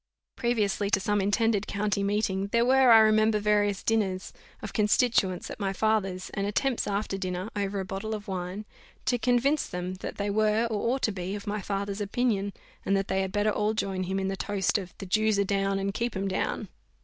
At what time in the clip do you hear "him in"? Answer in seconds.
14.05-14.27